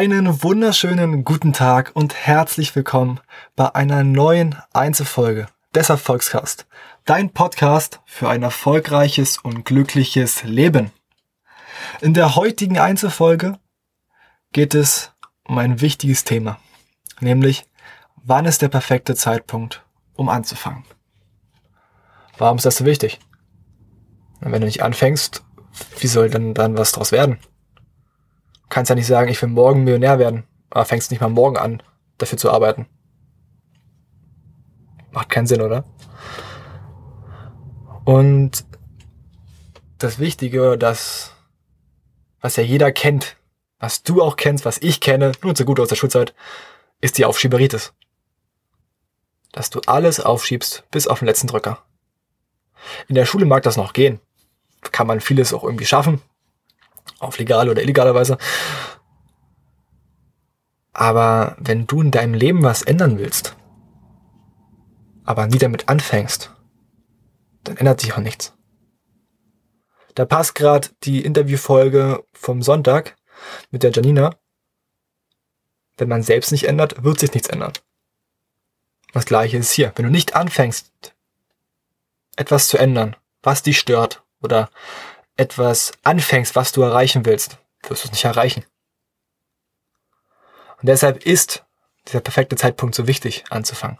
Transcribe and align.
Einen 0.00 0.42
wunderschönen 0.42 1.24
guten 1.24 1.52
Tag 1.52 1.90
und 1.92 2.14
herzlich 2.14 2.74
willkommen 2.74 3.20
bei 3.54 3.74
einer 3.74 4.02
neuen 4.02 4.56
Einzelfolge 4.72 5.46
des 5.74 5.90
Erfolgscast. 5.90 6.66
Dein 7.04 7.34
Podcast 7.34 8.00
für 8.06 8.30
ein 8.30 8.42
erfolgreiches 8.42 9.36
und 9.36 9.66
glückliches 9.66 10.42
Leben. 10.42 10.90
In 12.00 12.14
der 12.14 12.34
heutigen 12.34 12.78
Einzelfolge 12.78 13.58
geht 14.52 14.74
es 14.74 15.12
um 15.44 15.58
ein 15.58 15.82
wichtiges 15.82 16.24
Thema, 16.24 16.58
nämlich 17.20 17.66
wann 18.24 18.46
ist 18.46 18.62
der 18.62 18.68
perfekte 18.68 19.14
Zeitpunkt, 19.14 19.84
um 20.14 20.30
anzufangen. 20.30 20.84
Warum 22.38 22.56
ist 22.56 22.64
das 22.64 22.78
so 22.78 22.86
wichtig? 22.86 23.20
wenn 24.40 24.62
du 24.62 24.66
nicht 24.66 24.82
anfängst, 24.82 25.44
wie 25.98 26.06
soll 26.06 26.30
denn 26.30 26.54
dann 26.54 26.78
was 26.78 26.92
draus 26.92 27.12
werden? 27.12 27.38
Kannst 28.70 28.88
ja 28.88 28.94
nicht 28.94 29.06
sagen, 29.06 29.28
ich 29.28 29.42
will 29.42 29.50
morgen 29.50 29.84
Millionär 29.84 30.18
werden, 30.18 30.44
aber 30.70 30.86
fängst 30.86 31.10
nicht 31.10 31.20
mal 31.20 31.28
morgen 31.28 31.58
an, 31.58 31.82
dafür 32.18 32.38
zu 32.38 32.50
arbeiten. 32.50 32.86
Macht 35.10 35.28
keinen 35.28 35.46
Sinn, 35.46 35.60
oder? 35.60 35.84
Und 38.04 38.64
das 39.98 40.18
Wichtige, 40.18 40.78
das, 40.78 41.34
was 42.40 42.56
ja 42.56 42.62
jeder 42.62 42.92
kennt, 42.92 43.36
was 43.80 44.02
du 44.02 44.22
auch 44.22 44.36
kennst, 44.36 44.64
was 44.64 44.78
ich 44.78 45.00
kenne, 45.00 45.32
nur 45.42 45.56
so 45.56 45.64
gut 45.64 45.80
aus 45.80 45.88
der 45.88 45.96
Schulzeit, 45.96 46.34
ist 47.00 47.18
die 47.18 47.24
Aufschieberitis. 47.24 47.92
Dass 49.52 49.70
du 49.70 49.80
alles 49.86 50.20
aufschiebst 50.20 50.84
bis 50.90 51.08
auf 51.08 51.18
den 51.18 51.26
letzten 51.26 51.48
Drücker. 51.48 51.82
In 53.08 53.14
der 53.16 53.26
Schule 53.26 53.46
mag 53.46 53.64
das 53.64 53.76
noch 53.76 53.92
gehen. 53.92 54.20
Kann 54.92 55.06
man 55.06 55.20
vieles 55.20 55.52
auch 55.52 55.64
irgendwie 55.64 55.86
schaffen. 55.86 56.22
Auf 57.20 57.38
legale 57.38 57.70
oder 57.70 57.82
illegale 57.82 58.14
Weise. 58.14 58.38
Aber 60.92 61.56
wenn 61.60 61.86
du 61.86 62.02
in 62.02 62.10
deinem 62.10 62.34
Leben 62.34 62.62
was 62.62 62.82
ändern 62.82 63.18
willst, 63.18 63.56
aber 65.24 65.46
nie 65.46 65.58
damit 65.58 65.88
anfängst, 65.88 66.52
dann 67.62 67.76
ändert 67.76 68.00
sich 68.00 68.14
auch 68.14 68.18
nichts. 68.18 68.54
Da 70.14 70.24
passt 70.24 70.54
gerade 70.54 70.88
die 71.04 71.24
Interviewfolge 71.24 72.24
vom 72.32 72.62
Sonntag 72.62 73.16
mit 73.70 73.82
der 73.82 73.92
Janina. 73.92 74.34
Wenn 75.96 76.08
man 76.08 76.22
selbst 76.22 76.50
nicht 76.50 76.64
ändert, 76.64 77.04
wird 77.04 77.20
sich 77.20 77.32
nichts 77.32 77.48
ändern. 77.48 77.72
Das 79.12 79.26
gleiche 79.26 79.58
ist 79.58 79.72
hier. 79.72 79.92
Wenn 79.94 80.06
du 80.06 80.10
nicht 80.10 80.34
anfängst, 80.34 81.14
etwas 82.36 82.68
zu 82.68 82.78
ändern, 82.78 83.16
was 83.42 83.62
dich 83.62 83.78
stört, 83.78 84.22
oder 84.42 84.70
etwas 85.36 85.92
anfängst, 86.02 86.54
was 86.56 86.72
du 86.72 86.82
erreichen 86.82 87.24
willst, 87.24 87.58
wirst 87.82 88.04
du 88.04 88.08
es 88.08 88.12
nicht 88.12 88.24
erreichen. 88.24 88.64
Und 90.78 90.86
deshalb 90.88 91.24
ist 91.24 91.64
dieser 92.08 92.20
perfekte 92.20 92.56
Zeitpunkt 92.56 92.94
so 92.94 93.06
wichtig 93.06 93.44
anzufangen. 93.50 93.98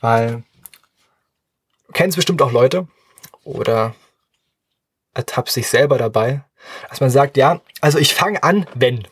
Weil 0.00 0.42
du 1.86 1.92
kennst 1.92 2.16
bestimmt 2.16 2.40
auch 2.40 2.52
Leute 2.52 2.88
oder 3.44 3.94
ertappst 5.12 5.54
sich 5.54 5.68
selber 5.68 5.98
dabei, 5.98 6.44
dass 6.88 7.00
man 7.00 7.10
sagt, 7.10 7.36
ja, 7.36 7.60
also 7.80 7.98
ich 7.98 8.14
fange 8.14 8.42
an, 8.42 8.66
wenn. 8.74 9.06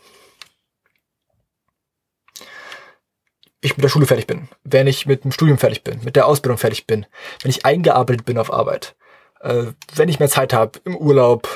Ich 3.61 3.77
mit 3.77 3.83
der 3.85 3.89
Schule 3.89 4.07
fertig 4.07 4.27
bin, 4.27 4.49
wenn 4.65 4.87
ich 4.87 5.07
mit 5.07 5.25
dem 5.25 5.33
Studium 5.33 5.59
fertig 5.59 5.83
bin, 5.83 6.03
mit 6.05 6.17
der 6.17 6.27
Ausbildung 6.27 6.59
fertig 6.59 6.87
bin, 6.87 7.07
wenn 7.43 7.51
ich 7.51 7.65
eingearbeitet 7.67 8.25
bin 8.25 8.39
auf 8.39 8.53
Arbeit, 8.53 8.95
äh, 9.41 9.73
wenn 9.95 10.09
ich 10.09 10.21
mehr 10.21 10.29
Zeit 10.29 10.53
habe, 10.53 10.79
im 10.85 10.97
Urlaub. 10.97 11.49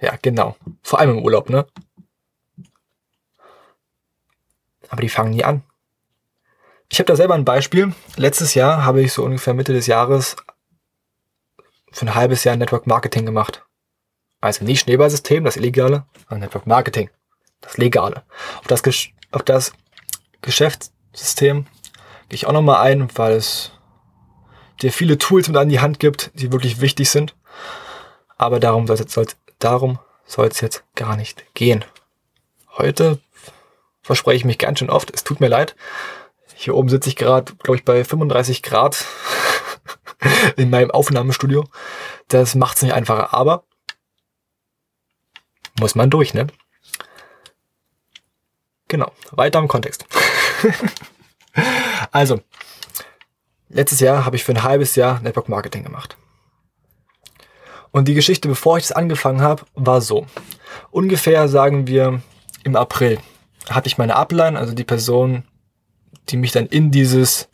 Ja, 0.00 0.16
genau. 0.22 0.56
Vor 0.82 0.98
allem 0.98 1.18
im 1.18 1.24
Urlaub, 1.24 1.50
ne? 1.50 1.66
Aber 4.88 5.02
die 5.02 5.08
fangen 5.08 5.30
nie 5.30 5.44
an. 5.44 5.62
Ich 6.88 6.98
habe 6.98 7.06
da 7.06 7.14
selber 7.14 7.34
ein 7.34 7.44
Beispiel. 7.44 7.94
Letztes 8.16 8.54
Jahr 8.54 8.84
habe 8.84 9.02
ich 9.02 9.12
so 9.12 9.24
ungefähr 9.24 9.54
Mitte 9.54 9.72
des 9.72 9.86
Jahres 9.86 10.36
für 11.92 12.06
ein 12.06 12.14
halbes 12.14 12.44
Jahr 12.44 12.56
Network 12.56 12.86
Marketing 12.86 13.26
gemacht. 13.26 13.64
Also 14.40 14.64
nicht 14.64 14.80
Schneeballsystem, 14.80 15.44
das 15.44 15.56
Illegale, 15.56 16.06
sondern 16.28 16.40
Network 16.40 16.66
Marketing, 16.66 17.10
das 17.60 17.76
Legale. 17.76 18.24
Auf 18.58 18.66
das, 18.66 18.82
auf 19.30 19.42
das 19.42 19.72
Geschäft 20.40 20.90
System 21.12 21.66
gehe 22.28 22.36
ich 22.36 22.46
auch 22.46 22.52
nochmal 22.52 22.82
ein, 22.82 23.08
weil 23.16 23.32
es 23.32 23.72
dir 24.82 24.92
viele 24.92 25.18
Tools 25.18 25.48
mit 25.48 25.56
an 25.56 25.68
die 25.68 25.80
Hand 25.80 26.00
gibt, 26.00 26.30
die 26.34 26.52
wirklich 26.52 26.80
wichtig 26.80 27.10
sind. 27.10 27.34
Aber 28.38 28.60
darum 28.60 28.86
soll 28.86 28.94
es 28.94 29.14
jetzt, 29.14 29.36
darum 29.58 29.98
soll 30.24 30.46
jetzt 30.46 30.84
gar 30.94 31.16
nicht 31.16 31.44
gehen. 31.54 31.84
Heute 32.78 33.20
verspreche 34.02 34.36
ich 34.38 34.44
mich 34.44 34.58
ganz 34.58 34.78
schön 34.78 34.90
oft. 34.90 35.10
Es 35.12 35.24
tut 35.24 35.40
mir 35.40 35.48
leid. 35.48 35.76
Hier 36.54 36.74
oben 36.74 36.88
sitze 36.88 37.08
ich 37.08 37.16
gerade, 37.16 37.54
glaube 37.56 37.76
ich, 37.76 37.84
bei 37.84 38.04
35 38.04 38.62
Grad 38.62 39.04
in 40.56 40.70
meinem 40.70 40.90
Aufnahmestudio. 40.90 41.64
Das 42.28 42.54
macht 42.54 42.76
es 42.76 42.82
nicht 42.82 42.94
einfacher, 42.94 43.34
aber 43.34 43.64
muss 45.78 45.94
man 45.94 46.10
durch, 46.10 46.34
ne? 46.34 46.46
Genau, 48.88 49.12
weiter 49.30 49.58
im 49.58 49.68
Kontext. 49.68 50.04
also, 52.12 52.40
letztes 53.68 54.00
Jahr 54.00 54.24
habe 54.24 54.36
ich 54.36 54.44
für 54.44 54.52
ein 54.52 54.62
halbes 54.62 54.96
Jahr 54.96 55.20
Network 55.20 55.48
Marketing 55.48 55.84
gemacht. 55.84 56.16
Und 57.90 58.06
die 58.06 58.14
Geschichte, 58.14 58.48
bevor 58.48 58.78
ich 58.78 58.84
das 58.84 58.92
angefangen 58.92 59.40
habe, 59.40 59.64
war 59.74 60.00
so. 60.00 60.26
Ungefähr 60.90 61.48
sagen 61.48 61.86
wir 61.86 62.22
im 62.62 62.76
April 62.76 63.18
hatte 63.68 63.86
ich 63.86 63.98
meine 63.98 64.16
Upline, 64.16 64.58
also 64.58 64.74
die 64.74 64.84
Person, 64.84 65.44
die 66.28 66.36
mich 66.36 66.52
dann 66.52 66.66
in 66.66 66.90
dieses, 66.90 67.48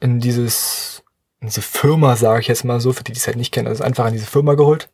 in 0.00 0.20
dieses, 0.20 1.02
in 1.40 1.48
diese 1.48 1.62
Firma, 1.62 2.16
sage 2.16 2.40
ich 2.40 2.48
jetzt 2.48 2.64
mal 2.64 2.80
so, 2.80 2.92
für 2.92 3.04
die, 3.04 3.12
die 3.12 3.18
es 3.18 3.26
halt 3.26 3.36
nicht 3.36 3.52
kennen, 3.52 3.68
also 3.68 3.84
einfach 3.84 4.06
in 4.06 4.12
diese 4.12 4.26
Firma 4.26 4.54
geholt. 4.54 4.90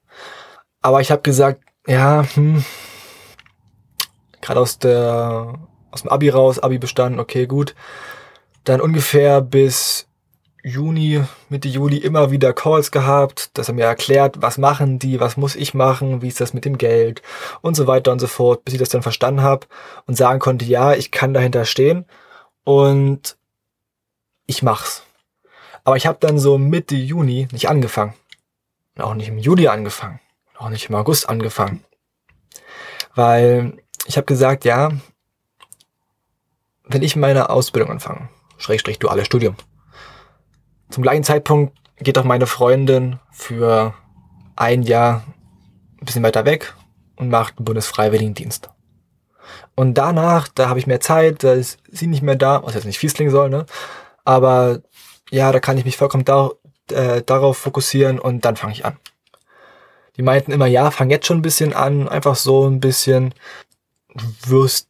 Aber 0.82 1.00
ich 1.00 1.10
habe 1.10 1.22
gesagt, 1.22 1.62
ja, 1.86 2.24
hm, 2.34 2.64
gerade 4.40 4.60
aus 4.60 4.78
der 4.78 5.54
aus 5.90 6.02
dem 6.02 6.10
Abi 6.10 6.28
raus, 6.28 6.58
Abi 6.58 6.78
bestanden, 6.78 7.20
okay, 7.20 7.46
gut. 7.46 7.74
Dann 8.64 8.80
ungefähr 8.80 9.40
bis 9.40 10.06
Juni, 10.62 11.24
Mitte 11.48 11.68
Juli 11.68 11.96
immer 11.96 12.30
wieder 12.30 12.52
Calls 12.52 12.90
gehabt, 12.90 13.56
dass 13.56 13.68
er 13.68 13.74
mir 13.74 13.86
erklärt, 13.86 14.42
was 14.42 14.58
machen 14.58 14.98
die, 14.98 15.18
was 15.18 15.36
muss 15.36 15.56
ich 15.56 15.72
machen, 15.72 16.20
wie 16.20 16.28
ist 16.28 16.40
das 16.40 16.52
mit 16.52 16.64
dem 16.64 16.76
Geld 16.76 17.22
und 17.62 17.74
so 17.74 17.86
weiter 17.86 18.12
und 18.12 18.18
so 18.18 18.26
fort, 18.26 18.64
bis 18.64 18.74
ich 18.74 18.80
das 18.80 18.90
dann 18.90 19.02
verstanden 19.02 19.42
habe 19.42 19.66
und 20.06 20.16
sagen 20.16 20.38
konnte, 20.38 20.64
ja, 20.66 20.92
ich 20.92 21.10
kann 21.10 21.32
dahinter 21.32 21.64
stehen 21.64 22.04
und 22.64 23.38
ich 24.46 24.62
mach's. 24.62 25.02
Aber 25.84 25.96
ich 25.96 26.06
habe 26.06 26.18
dann 26.20 26.38
so 26.38 26.58
Mitte 26.58 26.94
Juni 26.94 27.48
nicht 27.52 27.68
angefangen. 27.68 28.14
Und 28.96 29.02
auch 29.02 29.14
nicht 29.14 29.28
im 29.28 29.38
Juli 29.38 29.68
angefangen. 29.68 30.20
Auch 30.58 30.68
nicht 30.68 30.90
im 30.90 30.94
August 30.94 31.28
angefangen. 31.28 31.84
Weil 33.14 33.78
ich 34.06 34.18
habe 34.18 34.26
gesagt, 34.26 34.64
ja, 34.66 34.90
wenn 36.90 37.02
ich 37.02 37.16
meine 37.16 37.50
Ausbildung 37.50 37.90
anfange, 37.90 38.28
Schrägstrich 38.58 38.98
duales 38.98 39.26
Studium, 39.26 39.54
zum 40.90 41.02
gleichen 41.02 41.24
Zeitpunkt 41.24 41.76
geht 41.98 42.18
auch 42.18 42.24
meine 42.24 42.46
Freundin 42.46 43.20
für 43.30 43.94
ein 44.56 44.82
Jahr 44.82 45.22
ein 46.00 46.04
bisschen 46.04 46.22
weiter 46.22 46.44
weg 46.44 46.74
und 47.16 47.30
macht 47.30 47.58
einen 47.58 47.64
Bundesfreiwilligendienst. 47.64 48.70
Und 49.76 49.94
danach, 49.94 50.48
da 50.48 50.68
habe 50.68 50.78
ich 50.78 50.86
mehr 50.86 51.00
Zeit, 51.00 51.44
da 51.44 51.52
ist 51.52 51.78
sie 51.90 52.06
nicht 52.06 52.22
mehr 52.22 52.36
da, 52.36 52.62
was 52.64 52.74
jetzt 52.74 52.86
nicht 52.86 52.98
fies 52.98 53.14
klingen 53.14 53.30
soll, 53.30 53.50
ne? 53.50 53.66
Aber 54.24 54.80
ja, 55.30 55.52
da 55.52 55.60
kann 55.60 55.78
ich 55.78 55.84
mich 55.84 55.96
vollkommen 55.96 56.24
da, 56.24 56.50
äh, 56.90 57.22
darauf 57.22 57.56
fokussieren 57.56 58.18
und 58.18 58.44
dann 58.44 58.56
fange 58.56 58.72
ich 58.72 58.84
an. 58.84 58.96
Die 60.16 60.22
meinten 60.22 60.52
immer, 60.52 60.66
ja, 60.66 60.90
fang 60.90 61.08
jetzt 61.10 61.26
schon 61.26 61.38
ein 61.38 61.42
bisschen 61.42 61.72
an, 61.72 62.08
einfach 62.08 62.36
so 62.36 62.66
ein 62.66 62.80
bisschen, 62.80 63.32
wirst 64.44 64.89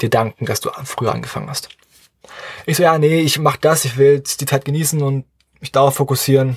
dir 0.00 0.10
danken, 0.10 0.46
dass 0.46 0.60
du 0.60 0.70
früher 0.84 1.12
angefangen 1.12 1.48
hast. 1.48 1.68
Ich 2.66 2.76
so, 2.76 2.82
ja, 2.82 2.98
nee, 2.98 3.20
ich 3.20 3.38
mach 3.38 3.56
das, 3.56 3.84
ich 3.84 3.96
will 3.96 4.20
die 4.20 4.46
Zeit 4.46 4.64
genießen 4.64 5.02
und 5.02 5.26
mich 5.60 5.72
darauf 5.72 5.96
fokussieren 5.96 6.56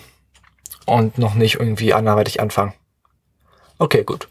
und 0.85 1.17
noch 1.17 1.33
nicht 1.33 1.55
irgendwie 1.55 1.93
anderweitig 1.93 2.39
anfangen. 2.39 2.73
Okay, 3.77 4.03
gut. 4.03 4.27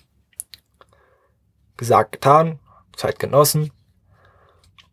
Gesagt, 1.77 2.13
getan, 2.13 2.61
Zeit 2.97 3.19
genossen. 3.19 3.73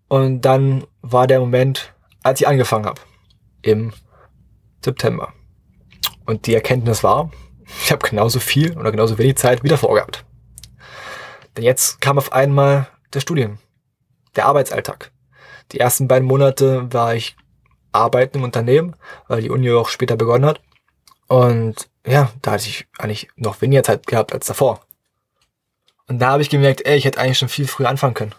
Und 0.07 0.41
dann 0.41 0.85
war 1.01 1.27
der 1.27 1.39
Moment, 1.39 1.93
als 2.23 2.41
ich 2.41 2.47
angefangen 2.47 2.85
habe, 2.85 3.01
im 3.61 3.93
September. 4.83 5.33
Und 6.25 6.47
die 6.47 6.55
Erkenntnis 6.55 7.03
war, 7.03 7.31
ich 7.83 7.91
habe 7.91 8.07
genauso 8.07 8.39
viel 8.39 8.77
oder 8.77 8.91
genauso 8.91 9.17
wenig 9.17 9.37
Zeit 9.37 9.63
wieder 9.63 9.77
vorgehabt. 9.77 10.25
Denn 11.55 11.63
jetzt 11.63 12.01
kam 12.01 12.17
auf 12.17 12.33
einmal 12.33 12.87
der 13.13 13.19
Studien, 13.19 13.59
der 14.35 14.45
Arbeitsalltag. 14.45 15.11
Die 15.71 15.79
ersten 15.79 16.07
beiden 16.07 16.27
Monate 16.27 16.91
war 16.93 17.15
ich 17.15 17.35
arbeiten 17.91 18.37
im 18.37 18.43
Unternehmen, 18.43 18.95
weil 19.27 19.41
die 19.41 19.49
Uni 19.49 19.71
auch 19.71 19.89
später 19.89 20.15
begonnen 20.15 20.45
hat. 20.45 20.61
Und 21.27 21.89
ja, 22.05 22.31
da 22.41 22.51
hatte 22.51 22.67
ich 22.67 22.87
eigentlich 22.97 23.29
noch 23.35 23.61
weniger 23.61 23.83
Zeit 23.83 24.07
gehabt 24.07 24.33
als 24.33 24.47
davor. 24.47 24.81
Und 26.07 26.19
da 26.19 26.31
habe 26.31 26.41
ich 26.41 26.49
gemerkt, 26.49 26.85
ey, 26.85 26.97
ich 26.97 27.05
hätte 27.05 27.19
eigentlich 27.19 27.37
schon 27.37 27.49
viel 27.49 27.67
früher 27.67 27.89
anfangen 27.89 28.13
können. 28.13 28.35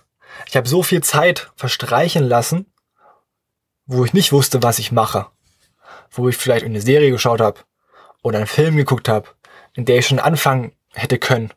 Ich 0.46 0.56
habe 0.56 0.68
so 0.68 0.82
viel 0.82 1.02
Zeit 1.02 1.50
verstreichen 1.56 2.24
lassen, 2.24 2.66
wo 3.86 4.04
ich 4.04 4.12
nicht 4.12 4.32
wusste, 4.32 4.62
was 4.62 4.78
ich 4.78 4.92
mache. 4.92 5.26
Wo 6.10 6.28
ich 6.28 6.36
vielleicht 6.36 6.64
eine 6.64 6.80
Serie 6.80 7.10
geschaut 7.10 7.40
habe 7.40 7.60
oder 8.22 8.38
einen 8.38 8.46
Film 8.46 8.76
geguckt 8.76 9.08
habe, 9.08 9.28
in 9.74 9.84
der 9.84 9.98
ich 9.98 10.06
schon 10.06 10.18
anfangen 10.18 10.72
hätte 10.92 11.18
können, 11.18 11.52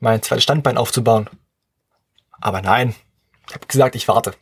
mein 0.00 0.22
zweites 0.22 0.44
Standbein 0.44 0.76
aufzubauen. 0.76 1.30
Aber 2.40 2.60
nein, 2.60 2.94
ich 3.48 3.54
habe 3.54 3.66
gesagt, 3.66 3.94
ich 3.94 4.08
warte. 4.08 4.34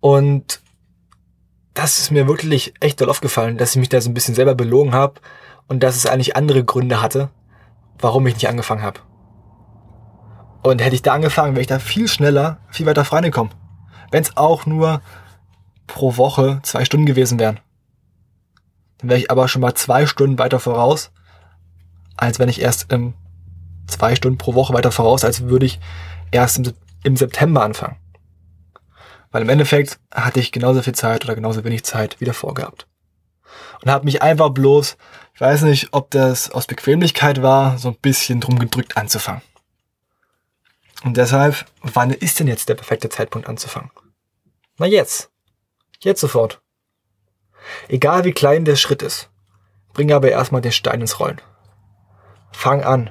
Und 0.00 0.60
das 1.74 1.98
ist 1.98 2.10
mir 2.10 2.28
wirklich 2.28 2.74
echt 2.80 3.00
doll 3.00 3.10
aufgefallen, 3.10 3.58
dass 3.58 3.70
ich 3.70 3.76
mich 3.76 3.88
da 3.88 4.00
so 4.00 4.10
ein 4.10 4.14
bisschen 4.14 4.34
selber 4.34 4.54
belogen 4.54 4.92
habe 4.92 5.20
und 5.66 5.82
dass 5.82 5.96
es 5.96 6.06
eigentlich 6.06 6.36
andere 6.36 6.64
Gründe 6.64 7.00
hatte, 7.00 7.30
warum 7.98 8.26
ich 8.26 8.34
nicht 8.34 8.48
angefangen 8.48 8.82
habe. 8.82 9.00
Und 10.62 10.80
hätte 10.80 10.94
ich 10.94 11.02
da 11.02 11.12
angefangen, 11.12 11.54
wäre 11.54 11.62
ich 11.62 11.66
da 11.66 11.78
viel 11.78 12.08
schneller, 12.08 12.58
viel 12.70 12.86
weiter 12.86 13.04
vorangekommen. 13.04 13.52
Wenn 14.10 14.22
es 14.22 14.36
auch 14.36 14.66
nur 14.66 15.02
pro 15.86 16.16
Woche 16.16 16.60
zwei 16.62 16.84
Stunden 16.84 17.06
gewesen 17.06 17.38
wären. 17.38 17.60
Dann 18.98 19.10
wäre 19.10 19.20
ich 19.20 19.30
aber 19.30 19.48
schon 19.48 19.60
mal 19.60 19.74
zwei 19.74 20.06
Stunden 20.06 20.38
weiter 20.38 20.60
voraus, 20.60 21.10
als 22.16 22.38
wenn 22.38 22.48
ich 22.48 22.60
erst 22.60 22.92
im 22.92 23.14
zwei 23.86 24.14
Stunden 24.14 24.38
pro 24.38 24.54
Woche 24.54 24.72
weiter 24.72 24.92
voraus, 24.92 25.24
als 25.24 25.42
würde 25.42 25.66
ich 25.66 25.80
erst 26.30 26.58
im, 26.58 26.72
im 27.04 27.16
September 27.16 27.62
anfangen. 27.62 27.96
Weil 29.30 29.42
im 29.42 29.48
Endeffekt 29.48 30.00
hatte 30.12 30.40
ich 30.40 30.52
genauso 30.52 30.82
viel 30.82 30.94
Zeit 30.94 31.24
oder 31.24 31.34
genauso 31.34 31.62
wenig 31.64 31.84
Zeit 31.84 32.20
wieder 32.20 32.34
vorgehabt. 32.34 32.88
Und 33.82 33.90
habe 33.90 34.04
mich 34.04 34.22
einfach 34.22 34.50
bloß, 34.50 34.96
ich 35.34 35.40
weiß 35.40 35.62
nicht, 35.62 35.88
ob 35.92 36.10
das 36.10 36.50
aus 36.50 36.66
Bequemlichkeit 36.66 37.42
war, 37.42 37.78
so 37.78 37.88
ein 37.88 37.98
bisschen 38.00 38.40
drum 38.40 38.58
gedrückt 38.58 38.96
anzufangen. 38.96 39.42
Und 41.04 41.16
deshalb, 41.16 41.66
wann 41.82 42.10
ist 42.10 42.40
denn 42.40 42.46
jetzt 42.46 42.68
der 42.68 42.76
perfekte 42.76 43.10
Zeitpunkt 43.10 43.48
anzufangen? 43.48 43.90
Na 44.78 44.86
jetzt. 44.86 45.30
Jetzt 46.00 46.20
sofort. 46.20 46.62
Egal 47.88 48.24
wie 48.24 48.32
klein 48.32 48.64
der 48.64 48.76
Schritt 48.76 49.02
ist, 49.02 49.30
bring 49.92 50.12
aber 50.12 50.30
erstmal 50.30 50.60
den 50.60 50.72
Stein 50.72 51.00
ins 51.00 51.20
Rollen. 51.20 51.40
Fang 52.52 52.82
an. 52.82 53.10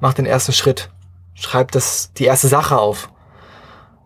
Mach 0.00 0.14
den 0.14 0.26
ersten 0.26 0.52
Schritt. 0.52 0.90
Schreib 1.34 1.72
das, 1.72 2.12
die 2.14 2.24
erste 2.24 2.48
Sache 2.48 2.78
auf. 2.78 3.10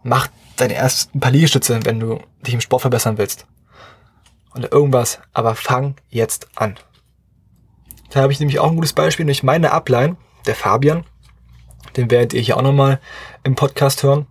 Mach 0.03 0.29
deine 0.57 0.75
ersten 0.75 1.21
paar 1.21 1.31
Liegestütze, 1.31 1.85
wenn 1.85 2.01
du 2.01 2.21
dich 2.41 2.55
im 2.55 2.61
Sport 2.61 2.83
verbessern 2.83 3.19
willst. 3.19 3.47
Oder 4.55 4.73
irgendwas. 4.73 5.21
Aber 5.33 5.55
fang 5.55 5.97
jetzt 6.09 6.49
an. 6.57 6.79
Da 8.11 8.23
habe 8.23 8.33
ich 8.33 8.41
nämlich 8.41 8.59
auch 8.59 8.71
ein 8.71 8.77
gutes 8.77 8.95
Beispiel, 8.95 9.25
nämlich 9.25 9.43
meine 9.43 9.73
Upline, 9.73 10.17
der 10.47 10.55
Fabian, 10.55 11.05
den 11.97 12.11
werdet 12.11 12.33
ihr 12.33 12.41
hier 12.41 12.57
auch 12.57 12.63
nochmal 12.63 13.01
im 13.45 13.55
Podcast 13.55 14.03
hören. 14.03 14.27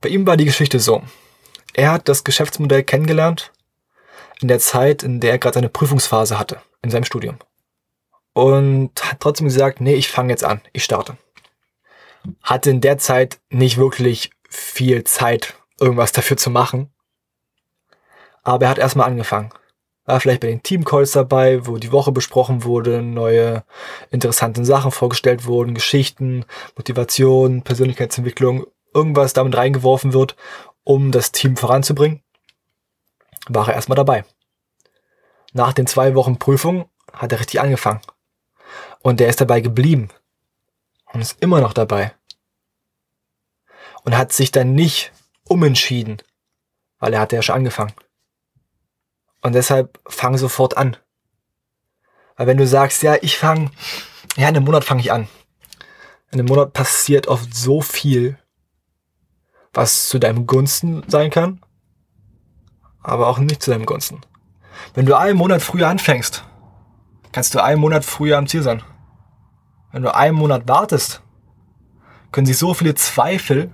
Bei 0.00 0.08
ihm 0.08 0.26
war 0.26 0.36
die 0.36 0.46
Geschichte 0.46 0.80
so. 0.80 1.02
Er 1.74 1.92
hat 1.92 2.08
das 2.08 2.24
Geschäftsmodell 2.24 2.82
kennengelernt 2.82 3.52
in 4.40 4.48
der 4.48 4.58
Zeit, 4.58 5.02
in 5.02 5.20
der 5.20 5.32
er 5.32 5.38
gerade 5.38 5.54
seine 5.54 5.68
Prüfungsphase 5.68 6.38
hatte, 6.38 6.60
in 6.82 6.90
seinem 6.90 7.04
Studium. 7.04 7.38
Und 8.34 8.90
hat 9.04 9.20
trotzdem 9.20 9.46
gesagt, 9.46 9.80
nee, 9.80 9.94
ich 9.94 10.08
fange 10.08 10.30
jetzt 10.30 10.44
an, 10.44 10.60
ich 10.72 10.84
starte. 10.84 11.16
Hatte 12.42 12.70
in 12.70 12.80
der 12.80 12.98
Zeit 12.98 13.40
nicht 13.50 13.76
wirklich 13.78 14.30
viel 14.48 15.04
Zeit, 15.04 15.54
irgendwas 15.80 16.12
dafür 16.12 16.36
zu 16.36 16.50
machen. 16.50 16.92
Aber 18.42 18.66
er 18.66 18.70
hat 18.70 18.78
erstmal 18.78 19.06
angefangen 19.08 19.52
war 20.04 20.20
vielleicht 20.20 20.40
bei 20.40 20.48
den 20.48 20.62
Teamcalls 20.62 21.12
dabei, 21.12 21.66
wo 21.66 21.76
die 21.76 21.92
Woche 21.92 22.12
besprochen 22.12 22.64
wurde, 22.64 23.02
neue 23.02 23.64
interessante 24.10 24.64
Sachen 24.64 24.90
vorgestellt 24.90 25.46
wurden, 25.46 25.74
Geschichten, 25.74 26.44
Motivation, 26.76 27.62
Persönlichkeitsentwicklung, 27.62 28.66
irgendwas 28.94 29.32
damit 29.32 29.56
reingeworfen 29.56 30.12
wird, 30.12 30.36
um 30.84 31.12
das 31.12 31.32
Team 31.32 31.56
voranzubringen, 31.56 32.22
war 33.48 33.68
er 33.68 33.74
erstmal 33.74 33.96
dabei. 33.96 34.24
Nach 35.52 35.72
den 35.72 35.86
zwei 35.86 36.14
Wochen 36.14 36.38
Prüfung 36.38 36.88
hat 37.12 37.30
er 37.32 37.40
richtig 37.40 37.60
angefangen. 37.60 38.00
Und 39.00 39.20
er 39.20 39.28
ist 39.28 39.40
dabei 39.40 39.60
geblieben. 39.60 40.08
Und 41.12 41.20
ist 41.20 41.40
immer 41.40 41.60
noch 41.60 41.72
dabei. 41.72 42.14
Und 44.04 44.16
hat 44.16 44.32
sich 44.32 44.50
dann 44.50 44.74
nicht 44.74 45.12
umentschieden, 45.44 46.22
weil 46.98 47.14
er 47.14 47.20
hatte 47.20 47.36
ja 47.36 47.42
schon 47.42 47.56
angefangen. 47.56 47.92
Und 49.42 49.54
deshalb 49.54 49.98
fang 50.06 50.38
sofort 50.38 50.76
an. 50.76 50.96
Weil 52.36 52.46
wenn 52.46 52.56
du 52.56 52.66
sagst, 52.66 53.02
ja, 53.02 53.16
ich 53.20 53.36
fange, 53.36 53.70
ja, 54.36 54.48
in 54.48 54.56
einem 54.56 54.64
Monat 54.64 54.84
fange 54.84 55.00
ich 55.00 55.12
an. 55.12 55.28
In 56.30 56.40
einem 56.40 56.48
Monat 56.48 56.72
passiert 56.72 57.26
oft 57.26 57.54
so 57.54 57.82
viel, 57.82 58.38
was 59.72 60.08
zu 60.08 60.18
deinem 60.18 60.46
Gunsten 60.46 61.02
sein 61.08 61.30
kann, 61.30 61.60
aber 63.02 63.26
auch 63.28 63.38
nicht 63.38 63.62
zu 63.62 63.70
deinem 63.70 63.86
Gunsten. 63.86 64.20
Wenn 64.94 65.06
du 65.06 65.16
einen 65.16 65.38
Monat 65.38 65.62
früher 65.62 65.88
anfängst, 65.88 66.44
kannst 67.32 67.54
du 67.54 67.62
einen 67.62 67.80
Monat 67.80 68.04
früher 68.04 68.38
am 68.38 68.46
Ziel 68.46 68.62
sein. 68.62 68.82
Wenn 69.92 70.02
du 70.02 70.14
einen 70.14 70.36
Monat 70.36 70.68
wartest, 70.68 71.22
können 72.32 72.46
sich 72.46 72.58
so 72.58 72.74
viele 72.74 72.94
Zweifel 72.94 73.70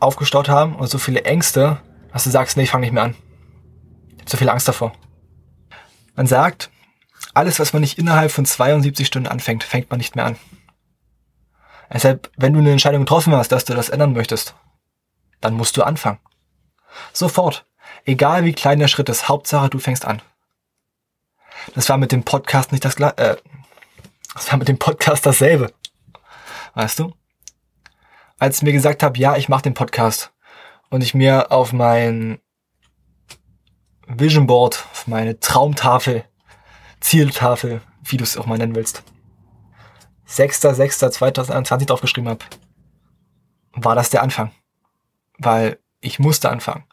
aufgestaut 0.00 0.48
haben 0.48 0.76
und 0.76 0.88
so 0.88 0.98
viele 0.98 1.24
Ängste, 1.24 1.80
dass 2.12 2.24
du 2.24 2.30
sagst, 2.30 2.56
nee, 2.56 2.64
ich 2.64 2.70
fange 2.70 2.84
nicht 2.84 2.92
mehr 2.92 3.04
an 3.04 3.16
so 4.26 4.36
viel 4.36 4.50
Angst 4.50 4.68
davor. 4.68 4.92
Man 6.14 6.26
sagt, 6.26 6.70
alles, 7.34 7.58
was 7.58 7.72
man 7.72 7.80
nicht 7.80 7.98
innerhalb 7.98 8.30
von 8.30 8.44
72 8.44 9.06
Stunden 9.06 9.28
anfängt, 9.28 9.64
fängt 9.64 9.90
man 9.90 9.98
nicht 9.98 10.16
mehr 10.16 10.26
an. 10.26 10.36
Deshalb, 11.92 12.30
wenn 12.36 12.52
du 12.52 12.58
eine 12.58 12.72
Entscheidung 12.72 13.02
getroffen 13.02 13.34
hast, 13.34 13.52
dass 13.52 13.64
du 13.64 13.74
das 13.74 13.88
ändern 13.88 14.12
möchtest, 14.12 14.54
dann 15.40 15.54
musst 15.54 15.76
du 15.76 15.82
anfangen. 15.82 16.18
Sofort. 17.12 17.64
Egal 18.04 18.44
wie 18.44 18.52
klein 18.52 18.78
der 18.78 18.88
Schritt 18.88 19.08
ist, 19.08 19.28
Hauptsache 19.28 19.68
du 19.68 19.78
fängst 19.78 20.04
an. 20.04 20.22
Das 21.74 21.88
war 21.88 21.98
mit 21.98 22.12
dem 22.12 22.24
Podcast 22.24 22.72
nicht 22.72 22.84
das. 22.84 22.96
Äh, 22.96 23.36
das 24.36 24.52
war 24.52 24.58
mit 24.58 24.68
dem 24.68 24.78
Podcast 24.78 25.24
dasselbe. 25.24 25.72
Weißt 26.74 26.98
du? 26.98 27.14
Als 28.38 28.58
ich 28.58 28.62
mir 28.62 28.72
gesagt 28.72 29.02
habe, 29.02 29.18
ja, 29.18 29.34
ich 29.36 29.48
mache 29.48 29.62
den 29.62 29.72
Podcast 29.72 30.30
und 30.90 31.00
ich 31.00 31.14
mir 31.14 31.50
auf 31.50 31.72
mein 31.72 32.38
Vision 34.06 34.46
Board, 34.46 34.86
auf 34.92 35.06
meine 35.06 35.40
Traumtafel, 35.40 36.24
Zieltafel, 37.00 37.80
wie 38.04 38.18
du 38.18 38.24
es 38.24 38.36
auch 38.36 38.44
mal 38.44 38.58
nennen 38.58 38.74
willst, 38.74 39.02
6.6.2021 40.28 41.86
draufgeschrieben 41.86 42.28
habe, 42.28 42.44
war 43.72 43.94
das 43.94 44.10
der 44.10 44.22
Anfang. 44.22 44.52
Weil 45.38 45.78
ich 46.00 46.18
musste 46.18 46.50
anfangen. 46.50 46.84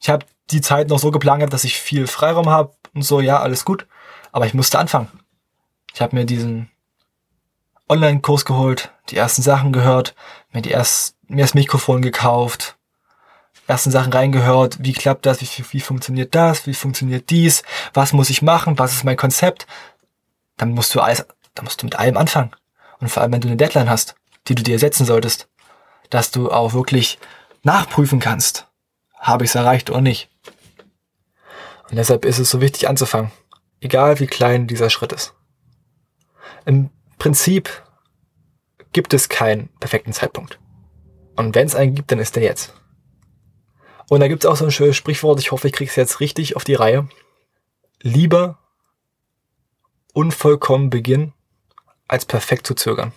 Ich 0.00 0.08
habe 0.08 0.26
die 0.50 0.60
Zeit 0.60 0.88
noch 0.88 0.98
so 0.98 1.12
geplant, 1.12 1.52
dass 1.52 1.62
ich 1.62 1.78
viel 1.78 2.08
Freiraum 2.08 2.48
habe 2.48 2.74
und 2.92 3.02
so, 3.02 3.20
ja, 3.20 3.38
alles 3.38 3.64
gut. 3.64 3.86
Aber 4.32 4.46
ich 4.46 4.54
musste 4.54 4.80
anfangen. 4.80 5.08
Ich 5.96 6.02
habe 6.02 6.14
mir 6.14 6.26
diesen 6.26 6.68
Online-Kurs 7.88 8.44
geholt, 8.44 8.92
die 9.08 9.16
ersten 9.16 9.40
Sachen 9.40 9.72
gehört, 9.72 10.14
mir, 10.52 10.60
die 10.60 10.68
erst, 10.68 11.16
mir 11.26 11.40
das 11.40 11.54
Mikrofon 11.54 12.02
gekauft, 12.02 12.76
ersten 13.66 13.90
Sachen 13.90 14.12
reingehört, 14.12 14.76
wie 14.78 14.92
klappt 14.92 15.24
das, 15.24 15.40
wie, 15.40 15.64
wie 15.70 15.80
funktioniert 15.80 16.34
das, 16.34 16.66
wie 16.66 16.74
funktioniert 16.74 17.30
dies, 17.30 17.62
was 17.94 18.12
muss 18.12 18.28
ich 18.28 18.42
machen, 18.42 18.78
was 18.78 18.92
ist 18.92 19.04
mein 19.04 19.16
Konzept, 19.16 19.66
dann 20.58 20.72
musst 20.72 20.94
du 20.94 21.00
alles, 21.00 21.26
dann 21.54 21.64
musst 21.64 21.80
du 21.80 21.86
mit 21.86 21.98
allem 21.98 22.18
anfangen. 22.18 22.54
Und 23.00 23.08
vor 23.08 23.22
allem, 23.22 23.32
wenn 23.32 23.40
du 23.40 23.48
eine 23.48 23.56
Deadline 23.56 23.88
hast, 23.88 24.16
die 24.48 24.54
du 24.54 24.62
dir 24.62 24.78
setzen 24.78 25.06
solltest, 25.06 25.48
dass 26.10 26.30
du 26.30 26.52
auch 26.52 26.74
wirklich 26.74 27.18
nachprüfen 27.62 28.20
kannst, 28.20 28.66
habe 29.18 29.44
ich 29.44 29.50
es 29.50 29.54
erreicht 29.54 29.88
oder 29.88 30.02
nicht. 30.02 30.28
Und 31.88 31.96
deshalb 31.96 32.26
ist 32.26 32.38
es 32.38 32.50
so 32.50 32.60
wichtig 32.60 32.86
anzufangen, 32.86 33.32
egal 33.80 34.20
wie 34.20 34.26
klein 34.26 34.66
dieser 34.66 34.90
Schritt 34.90 35.14
ist. 35.14 35.32
Im 36.66 36.90
Prinzip 37.18 37.82
gibt 38.92 39.14
es 39.14 39.28
keinen 39.28 39.68
perfekten 39.80 40.12
Zeitpunkt. 40.12 40.58
Und 41.36 41.54
wenn 41.54 41.66
es 41.66 41.74
einen 41.74 41.94
gibt, 41.94 42.12
dann 42.12 42.18
ist 42.18 42.36
der 42.36 42.42
jetzt. 42.42 42.74
Und 44.08 44.20
da 44.20 44.28
gibt 44.28 44.44
es 44.44 44.50
auch 44.50 44.56
so 44.56 44.64
ein 44.64 44.70
schönes 44.70 44.96
Sprichwort, 44.96 45.40
ich 45.40 45.52
hoffe, 45.52 45.68
ich 45.68 45.72
kriege 45.72 45.88
es 45.88 45.96
jetzt 45.96 46.20
richtig 46.20 46.56
auf 46.56 46.64
die 46.64 46.74
Reihe. 46.74 47.08
Lieber 48.02 48.58
unvollkommen 50.12 50.90
beginnen, 50.90 51.34
als 52.08 52.24
perfekt 52.24 52.66
zu 52.66 52.74
zögern. 52.74 53.12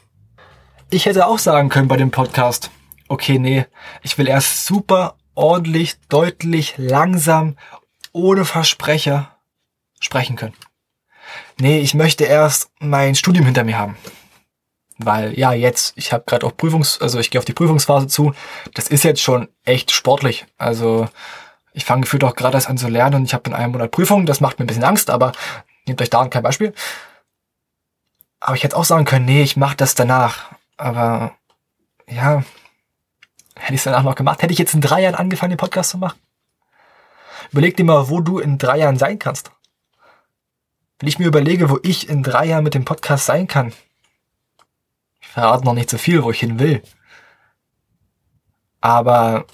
Ich 0.89 1.05
hätte 1.05 1.27
auch 1.27 1.39
sagen 1.39 1.69
können 1.69 1.87
bei 1.87 1.97
dem 1.97 2.11
Podcast, 2.11 2.71
okay, 3.07 3.39
nee, 3.39 3.65
ich 4.01 4.17
will 4.17 4.27
erst 4.27 4.65
super 4.65 5.17
ordentlich, 5.33 5.99
deutlich, 6.09 6.75
langsam, 6.77 7.57
ohne 8.11 8.45
Versprecher 8.45 9.37
sprechen 9.99 10.35
können. 10.35 10.55
Nee, 11.59 11.79
ich 11.79 11.93
möchte 11.93 12.23
erst 12.23 12.71
mein 12.79 13.15
Studium 13.15 13.45
hinter 13.45 13.63
mir 13.63 13.77
haben 13.77 13.97
weil 14.99 15.39
ja 15.39 15.53
jetzt, 15.53 15.93
ich 15.95 16.11
habe 16.11 16.25
gerade 16.27 16.45
auch 16.45 16.55
Prüfungs, 16.55 17.01
also 17.01 17.19
ich 17.19 17.31
gehe 17.31 17.39
auf 17.39 17.45
die 17.45 17.53
Prüfungsphase 17.53 18.07
zu. 18.07 18.33
Das 18.73 18.89
ist 18.89 19.03
jetzt 19.03 19.21
schon 19.21 19.47
echt 19.63 19.91
sportlich. 19.91 20.45
Also 20.57 21.07
ich 21.73 21.85
fange 21.85 22.01
gefühlt 22.01 22.23
auch 22.25 22.35
gerade 22.35 22.57
erst 22.57 22.69
an 22.69 22.77
zu 22.77 22.89
lernen 22.89 23.15
und 23.15 23.23
ich 23.23 23.33
habe 23.33 23.49
in 23.49 23.55
einem 23.55 23.71
Monat 23.71 23.91
Prüfung. 23.91 24.25
Das 24.25 24.41
macht 24.41 24.59
mir 24.59 24.65
ein 24.65 24.67
bisschen 24.67 24.83
Angst, 24.83 25.09
aber 25.09 25.31
nehmt 25.87 26.01
euch 26.01 26.09
daran 26.09 26.29
kein 26.29 26.43
Beispiel. 26.43 26.73
Aber 28.41 28.55
ich 28.55 28.63
hätte 28.63 28.75
auch 28.75 28.83
sagen 28.83 29.05
können, 29.05 29.25
nee, 29.25 29.41
ich 29.41 29.55
mache 29.55 29.77
das 29.77 29.95
danach. 29.95 30.51
Aber 30.75 31.33
ja, 32.07 32.43
hätte 33.55 33.73
ich 33.73 33.79
es 33.79 33.83
danach 33.85 34.03
noch 34.03 34.15
gemacht. 34.15 34.41
Hätte 34.41 34.53
ich 34.53 34.59
jetzt 34.59 34.73
in 34.73 34.81
drei 34.81 35.01
Jahren 35.01 35.15
angefangen, 35.15 35.51
den 35.51 35.57
Podcast 35.57 35.91
zu 35.91 35.97
machen? 35.97 36.19
Überleg 37.51 37.77
dir 37.77 37.85
mal, 37.85 38.09
wo 38.09 38.19
du 38.19 38.39
in 38.39 38.57
drei 38.57 38.79
Jahren 38.79 38.97
sein 38.97 39.17
kannst. 39.17 39.51
Wenn 40.99 41.07
ich 41.07 41.17
mir 41.17 41.27
überlege, 41.27 41.69
wo 41.69 41.79
ich 41.81 42.09
in 42.09 42.23
drei 42.23 42.45
Jahren 42.45 42.63
mit 42.63 42.73
dem 42.73 42.85
Podcast 42.85 43.25
sein 43.25 43.47
kann, 43.47 43.73
ich 45.21 45.27
verrate 45.27 45.65
noch 45.65 45.73
nicht 45.73 45.89
so 45.89 45.97
viel, 45.97 46.23
wo 46.23 46.31
ich 46.31 46.39
hin 46.39 46.59
will. 46.59 46.83
Aber 48.81 49.45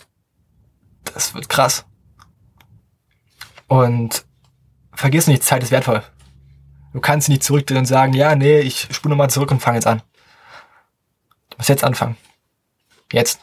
das 1.05 1.33
wird 1.33 1.49
krass. 1.49 1.85
Und 3.67 4.25
vergiss 4.93 5.27
nicht, 5.27 5.43
Zeit 5.43 5.63
ist 5.63 5.71
wertvoll. 5.71 6.03
Du 6.93 7.01
kannst 7.01 7.29
nicht 7.29 7.43
zurück 7.43 7.69
und 7.71 7.85
sagen, 7.85 8.13
ja, 8.13 8.35
nee, 8.35 8.59
ich 8.59 8.87
spule 8.91 9.15
mal 9.15 9.29
zurück 9.29 9.51
und 9.51 9.59
fange 9.59 9.77
jetzt 9.77 9.87
an. 9.87 10.01
Du 11.49 11.57
musst 11.57 11.69
jetzt 11.69 11.83
anfangen. 11.83 12.17
Jetzt. 13.11 13.39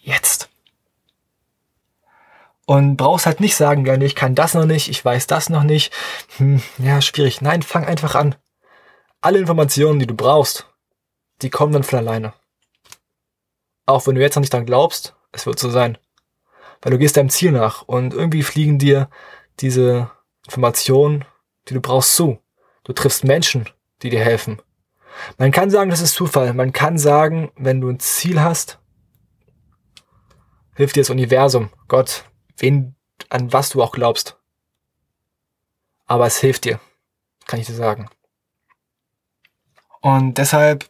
Jetzt. 0.00 0.35
Und 2.66 2.96
brauchst 2.96 3.26
halt 3.26 3.38
nicht 3.40 3.54
sagen, 3.54 3.86
ja, 3.86 3.96
ich 3.96 4.16
kann 4.16 4.34
das 4.34 4.54
noch 4.54 4.64
nicht, 4.64 4.88
ich 4.88 5.04
weiß 5.04 5.28
das 5.28 5.50
noch 5.50 5.62
nicht. 5.62 5.92
Hm, 6.36 6.60
ja, 6.78 7.00
schwierig. 7.00 7.40
Nein, 7.40 7.62
fang 7.62 7.84
einfach 7.84 8.16
an. 8.16 8.34
Alle 9.20 9.38
Informationen, 9.38 10.00
die 10.00 10.06
du 10.06 10.14
brauchst, 10.14 10.66
die 11.42 11.50
kommen 11.50 11.72
dann 11.72 11.84
von 11.84 12.00
alleine. 12.00 12.34
Auch 13.86 14.06
wenn 14.06 14.16
du 14.16 14.20
jetzt 14.20 14.34
noch 14.34 14.40
nicht 14.40 14.52
dran 14.52 14.66
glaubst, 14.66 15.14
es 15.30 15.46
wird 15.46 15.60
so 15.60 15.70
sein. 15.70 15.96
Weil 16.82 16.90
du 16.90 16.98
gehst 16.98 17.16
deinem 17.16 17.30
Ziel 17.30 17.52
nach 17.52 17.82
und 17.82 18.12
irgendwie 18.12 18.42
fliegen 18.42 18.78
dir 18.78 19.08
diese 19.60 20.10
Informationen, 20.44 21.24
die 21.68 21.74
du 21.74 21.80
brauchst, 21.80 22.16
zu. 22.16 22.40
Du 22.82 22.92
triffst 22.92 23.24
Menschen, 23.24 23.68
die 24.02 24.10
dir 24.10 24.24
helfen. 24.24 24.60
Man 25.38 25.52
kann 25.52 25.70
sagen, 25.70 25.90
das 25.90 26.00
ist 26.00 26.14
Zufall. 26.14 26.52
Man 26.52 26.72
kann 26.72 26.98
sagen, 26.98 27.52
wenn 27.56 27.80
du 27.80 27.88
ein 27.88 28.00
Ziel 28.00 28.40
hast, 28.40 28.80
hilft 30.74 30.96
dir 30.96 31.00
das 31.00 31.10
Universum, 31.10 31.70
Gott, 31.88 32.24
wen, 32.58 32.94
an 33.28 33.52
was 33.52 33.70
du 33.70 33.82
auch 33.82 33.92
glaubst. 33.92 34.36
Aber 36.06 36.26
es 36.26 36.38
hilft 36.38 36.64
dir, 36.64 36.80
kann 37.46 37.60
ich 37.60 37.66
dir 37.66 37.74
sagen. 37.74 38.08
Und 40.00 40.38
deshalb 40.38 40.88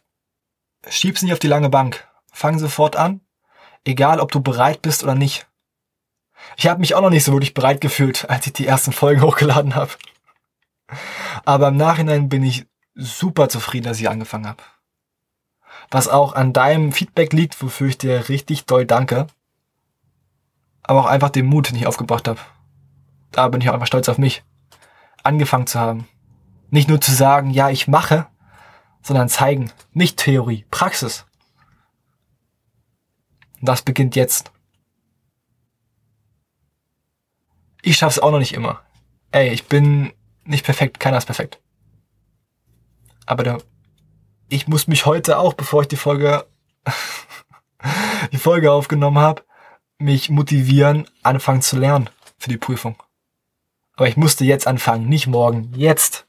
schieb's 0.87 1.21
nicht 1.21 1.33
auf 1.33 1.39
die 1.39 1.47
lange 1.47 1.69
Bank. 1.69 2.07
Fang 2.31 2.59
sofort 2.59 2.95
an, 2.95 3.21
egal 3.83 4.19
ob 4.19 4.31
du 4.31 4.41
bereit 4.41 4.81
bist 4.81 5.03
oder 5.03 5.15
nicht. 5.15 5.47
Ich 6.55 6.67
habe 6.67 6.79
mich 6.79 6.93
auch 6.93 7.01
noch 7.01 7.09
nicht 7.09 7.23
so 7.23 7.33
wirklich 7.33 7.53
bereit 7.53 7.81
gefühlt, 7.81 8.29
als 8.29 8.45
ich 8.45 8.53
die 8.53 8.67
ersten 8.67 8.91
Folgen 8.91 9.21
hochgeladen 9.23 9.75
habe. 9.75 9.91
Aber 11.45 11.69
im 11.69 11.77
Nachhinein 11.77 12.29
bin 12.29 12.43
ich 12.43 12.65
super 12.95 13.49
zufrieden, 13.49 13.87
dass 13.87 13.99
ich 13.99 14.09
angefangen 14.09 14.47
habe. 14.47 14.63
Was 15.89 16.07
auch 16.07 16.33
an 16.33 16.53
deinem 16.53 16.91
Feedback 16.91 17.33
liegt, 17.33 17.61
wofür 17.61 17.87
ich 17.87 17.97
dir 17.97 18.29
richtig 18.29 18.65
doll 18.65 18.85
danke. 18.85 19.27
Aber 20.87 21.01
auch 21.01 21.05
einfach 21.05 21.29
den 21.29 21.45
Mut, 21.45 21.69
den 21.69 21.75
ich 21.75 21.85
aufgebracht 21.85 22.27
habe. 22.27 22.39
Da 23.31 23.47
bin 23.49 23.61
ich 23.61 23.69
auch 23.69 23.73
einfach 23.73 23.87
stolz 23.87 24.09
auf 24.09 24.17
mich. 24.17 24.43
Angefangen 25.23 25.67
zu 25.67 25.79
haben. 25.79 26.07
Nicht 26.69 26.89
nur 26.89 27.01
zu 27.01 27.13
sagen, 27.13 27.51
ja, 27.51 27.69
ich 27.69 27.87
mache, 27.87 28.27
sondern 29.01 29.29
zeigen. 29.29 29.71
Nicht 29.93 30.17
Theorie, 30.17 30.65
Praxis. 30.71 31.25
Und 33.59 33.67
das 33.67 33.81
beginnt 33.81 34.15
jetzt. 34.15 34.51
Ich 37.81 37.97
schaff's 37.97 38.19
auch 38.19 38.31
noch 38.31 38.39
nicht 38.39 38.53
immer. 38.53 38.81
Ey, 39.31 39.49
ich 39.49 39.67
bin 39.67 40.13
nicht 40.45 40.65
perfekt, 40.65 40.99
keiner 40.99 41.17
ist 41.17 41.25
perfekt. 41.25 41.59
Aber 43.25 43.43
da, 43.43 43.57
ich 44.49 44.67
muss 44.67 44.87
mich 44.87 45.05
heute 45.05 45.37
auch, 45.37 45.53
bevor 45.53 45.81
ich 45.81 45.87
die 45.87 45.97
Folge, 45.97 46.45
die 48.31 48.37
Folge 48.37 48.71
aufgenommen 48.71 49.19
habe, 49.19 49.43
mich 49.97 50.29
motivieren, 50.29 51.09
anfangen 51.23 51.61
zu 51.61 51.77
lernen 51.77 52.09
für 52.37 52.49
die 52.49 52.57
Prüfung. 52.57 53.01
Aber 53.95 54.07
ich 54.07 54.17
musste 54.17 54.45
jetzt 54.45 54.67
anfangen, 54.67 55.09
nicht 55.09 55.27
morgen, 55.27 55.73
jetzt. 55.75 56.27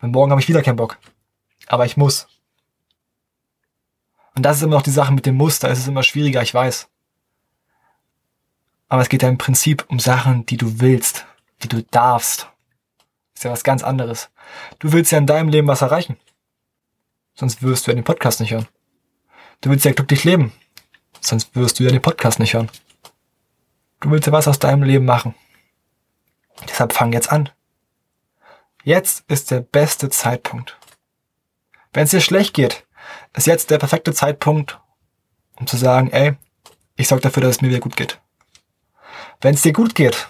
Weil 0.00 0.10
morgen 0.10 0.30
habe 0.30 0.40
ich 0.40 0.48
wieder 0.48 0.62
keinen 0.62 0.76
Bock. 0.76 0.98
Aber 1.66 1.84
ich 1.84 1.96
muss. 1.96 2.28
Und 4.34 4.42
das 4.42 4.56
ist 4.56 4.62
immer 4.62 4.76
noch 4.76 4.82
die 4.82 4.90
Sache 4.90 5.12
mit 5.12 5.26
dem 5.26 5.36
Muster. 5.36 5.70
Es 5.70 5.78
ist 5.78 5.88
immer 5.88 6.02
schwieriger, 6.02 6.42
ich 6.42 6.54
weiß. 6.54 6.88
Aber 8.88 9.02
es 9.02 9.08
geht 9.08 9.22
ja 9.22 9.28
im 9.28 9.38
Prinzip 9.38 9.84
um 9.88 9.98
Sachen, 9.98 10.46
die 10.46 10.56
du 10.56 10.80
willst 10.80 11.26
die 11.62 11.68
du 11.68 11.82
darfst. 11.82 12.48
Ist 13.34 13.44
ja 13.44 13.50
was 13.50 13.64
ganz 13.64 13.82
anderes. 13.82 14.30
Du 14.78 14.92
willst 14.92 15.12
ja 15.12 15.18
in 15.18 15.26
deinem 15.26 15.48
Leben 15.48 15.68
was 15.68 15.82
erreichen. 15.82 16.16
Sonst 17.34 17.62
wirst 17.62 17.86
du 17.86 17.90
ja 17.90 17.94
den 17.94 18.04
Podcast 18.04 18.40
nicht 18.40 18.52
hören. 18.52 18.68
Du 19.60 19.70
willst 19.70 19.84
ja 19.84 19.92
glücklich 19.92 20.24
leben. 20.24 20.52
Sonst 21.20 21.54
wirst 21.54 21.78
du 21.78 21.84
ja 21.84 21.90
den 21.90 22.02
Podcast 22.02 22.38
nicht 22.38 22.54
hören. 22.54 22.70
Du 24.00 24.10
willst 24.10 24.26
ja 24.26 24.32
was 24.32 24.48
aus 24.48 24.58
deinem 24.58 24.82
Leben 24.82 25.04
machen. 25.04 25.34
Deshalb 26.68 26.92
fang 26.92 27.12
jetzt 27.12 27.30
an. 27.30 27.48
Jetzt 28.84 29.24
ist 29.28 29.50
der 29.50 29.60
beste 29.60 30.10
Zeitpunkt. 30.10 30.76
Wenn 31.92 32.04
es 32.04 32.10
dir 32.10 32.20
schlecht 32.20 32.54
geht, 32.54 32.84
ist 33.34 33.46
jetzt 33.46 33.70
der 33.70 33.78
perfekte 33.78 34.12
Zeitpunkt, 34.12 34.80
um 35.56 35.66
zu 35.66 35.76
sagen, 35.76 36.10
ey, 36.10 36.34
ich 36.96 37.08
sorge 37.08 37.22
dafür, 37.22 37.42
dass 37.42 37.56
es 37.56 37.62
mir 37.62 37.68
wieder 37.68 37.80
gut 37.80 37.96
geht. 37.96 38.20
Wenn 39.40 39.54
es 39.54 39.62
dir 39.62 39.72
gut 39.72 39.94
geht, 39.94 40.28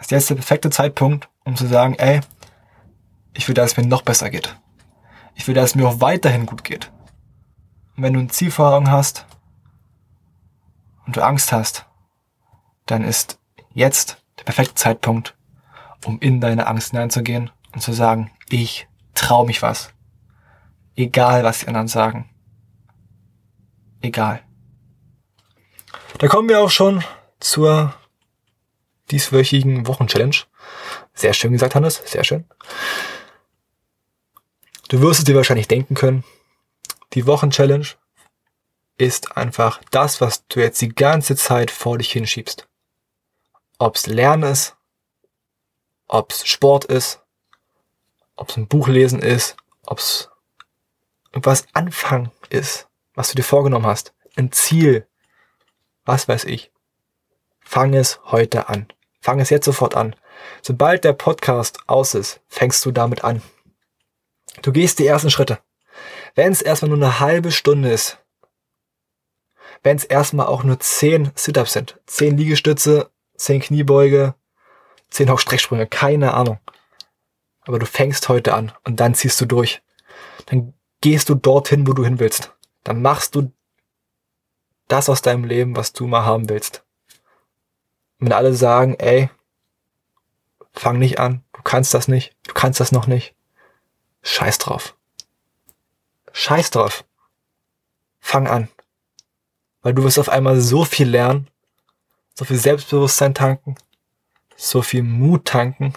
ist 0.00 0.10
jetzt 0.10 0.30
der 0.30 0.36
perfekte 0.36 0.70
Zeitpunkt, 0.70 1.28
um 1.44 1.56
zu 1.56 1.66
sagen, 1.66 1.94
ey, 1.94 2.20
ich 3.34 3.46
will, 3.48 3.54
dass 3.54 3.72
es 3.72 3.76
mir 3.76 3.86
noch 3.86 4.02
besser 4.02 4.30
geht. 4.30 4.56
Ich 5.34 5.46
will, 5.46 5.54
dass 5.54 5.70
es 5.70 5.74
mir 5.74 5.88
auch 5.88 6.00
weiterhin 6.00 6.46
gut 6.46 6.64
geht. 6.64 6.90
Und 7.96 8.02
wenn 8.02 8.14
du 8.14 8.20
ein 8.20 8.30
Ziel 8.30 8.50
vor 8.50 8.72
Augen 8.72 8.90
hast 8.90 9.26
und 11.10 11.16
du 11.16 11.24
Angst 11.24 11.50
hast, 11.50 11.86
dann 12.86 13.02
ist 13.02 13.40
jetzt 13.74 14.22
der 14.38 14.44
perfekte 14.44 14.76
Zeitpunkt, 14.76 15.36
um 16.04 16.20
in 16.20 16.40
deine 16.40 16.68
Angst 16.68 16.92
hineinzugehen 16.92 17.50
und 17.72 17.80
zu 17.80 17.92
sagen, 17.92 18.30
ich 18.48 18.86
trau 19.12 19.44
mich 19.44 19.60
was. 19.60 19.92
Egal, 20.94 21.42
was 21.42 21.58
die 21.58 21.66
anderen 21.66 21.88
sagen. 21.88 22.30
Egal. 24.00 24.40
Da 26.18 26.28
kommen 26.28 26.48
wir 26.48 26.60
auch 26.60 26.70
schon 26.70 27.02
zur 27.40 27.92
dieswöchigen 29.10 29.88
Wochenchallenge. 29.88 30.44
Sehr 31.12 31.32
schön 31.32 31.50
gesagt, 31.50 31.74
Hannes, 31.74 32.00
sehr 32.06 32.22
schön. 32.22 32.44
Du 34.88 35.00
wirst 35.00 35.18
es 35.18 35.24
dir 35.24 35.34
wahrscheinlich 35.34 35.66
denken 35.66 35.96
können. 35.96 36.22
Die 37.14 37.26
Wochenchallenge 37.26 37.96
ist 39.00 39.34
einfach 39.36 39.80
das, 39.90 40.20
was 40.20 40.46
du 40.48 40.60
jetzt 40.60 40.80
die 40.82 40.90
ganze 40.90 41.34
Zeit 41.34 41.70
vor 41.70 41.96
dich 41.96 42.12
hinschiebst. 42.12 42.68
Ob's 43.78 44.06
Lernen 44.06 44.52
ist, 44.52 44.76
ob's 46.06 46.46
Sport 46.46 46.84
ist, 46.84 47.22
ob's 48.36 48.58
ein 48.58 48.68
Buch 48.68 48.88
lesen 48.88 49.20
ist, 49.20 49.56
ob's 49.86 50.28
irgendwas 51.32 51.66
anfangen 51.72 52.30
ist, 52.50 52.88
was 53.14 53.30
du 53.30 53.36
dir 53.36 53.42
vorgenommen 53.42 53.86
hast, 53.86 54.12
ein 54.36 54.52
Ziel, 54.52 55.08
was 56.04 56.28
weiß 56.28 56.44
ich. 56.44 56.70
Fang 57.60 57.94
es 57.94 58.20
heute 58.26 58.68
an. 58.68 58.92
Fang 59.22 59.40
es 59.40 59.48
jetzt 59.48 59.64
sofort 59.64 59.94
an. 59.94 60.14
Sobald 60.60 61.04
der 61.04 61.14
Podcast 61.14 61.78
aus 61.86 62.14
ist, 62.14 62.40
fängst 62.48 62.84
du 62.84 62.90
damit 62.90 63.24
an. 63.24 63.40
Du 64.60 64.72
gehst 64.72 64.98
die 64.98 65.06
ersten 65.06 65.30
Schritte. 65.30 65.58
Wenn 66.34 66.52
es 66.52 66.60
erstmal 66.60 66.90
nur 66.90 66.98
eine 66.98 67.20
halbe 67.20 67.50
Stunde 67.50 67.90
ist, 67.90 68.19
wenn 69.82 69.96
es 69.96 70.04
erstmal 70.04 70.46
auch 70.46 70.62
nur 70.62 70.78
zehn 70.80 71.30
Sit-Ups 71.34 71.72
sind, 71.72 71.98
zehn 72.06 72.36
Liegestütze, 72.36 73.10
zehn 73.36 73.60
Kniebeuge, 73.60 74.34
zehn 75.10 75.30
Hochstrecksprünge, 75.30 75.86
keine 75.86 76.34
Ahnung. 76.34 76.58
Aber 77.62 77.78
du 77.78 77.86
fängst 77.86 78.28
heute 78.28 78.54
an 78.54 78.72
und 78.84 79.00
dann 79.00 79.14
ziehst 79.14 79.40
du 79.40 79.46
durch. 79.46 79.82
Dann 80.46 80.74
gehst 81.00 81.28
du 81.28 81.34
dorthin, 81.34 81.86
wo 81.86 81.92
du 81.92 82.04
hin 82.04 82.18
willst. 82.18 82.54
Dann 82.84 83.02
machst 83.02 83.34
du 83.34 83.52
das 84.88 85.08
aus 85.08 85.22
deinem 85.22 85.44
Leben, 85.44 85.76
was 85.76 85.92
du 85.92 86.06
mal 86.06 86.24
haben 86.24 86.48
willst 86.48 86.84
wenn 88.20 88.32
alle 88.32 88.54
sagen, 88.54 88.94
ey, 88.98 89.30
fang 90.72 90.98
nicht 90.98 91.18
an, 91.18 91.42
du 91.52 91.62
kannst 91.62 91.94
das 91.94 92.06
nicht, 92.06 92.36
du 92.46 92.54
kannst 92.54 92.78
das 92.78 92.92
noch 92.92 93.06
nicht, 93.06 93.34
scheiß 94.22 94.58
drauf. 94.58 94.96
Scheiß 96.32 96.70
drauf. 96.70 97.04
Fang 98.20 98.46
an. 98.46 98.68
Weil 99.82 99.94
du 99.94 100.02
wirst 100.02 100.18
auf 100.18 100.28
einmal 100.28 100.60
so 100.60 100.84
viel 100.84 101.08
lernen, 101.08 101.48
so 102.34 102.44
viel 102.44 102.58
Selbstbewusstsein 102.58 103.34
tanken, 103.34 103.76
so 104.56 104.82
viel 104.82 105.02
Mut 105.02 105.46
tanken, 105.46 105.94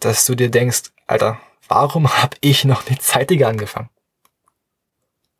dass 0.00 0.26
du 0.26 0.34
dir 0.34 0.50
denkst, 0.50 0.92
Alter, 1.06 1.40
warum 1.68 2.08
hab 2.22 2.36
ich 2.40 2.64
noch 2.64 2.88
nicht 2.88 3.02
zeitiger 3.02 3.48
angefangen? 3.48 3.90